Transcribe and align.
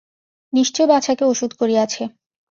নিশ্চয় 0.53 0.87
বাছাকে 0.87 1.23
ওষুধ 1.25 1.51
করিয়াছে। 1.53 2.03